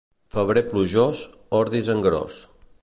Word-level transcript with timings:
Febrer 0.35 0.63
plujós, 0.71 1.21
ordis 1.61 1.95
en 1.97 2.05
gros. 2.09 2.45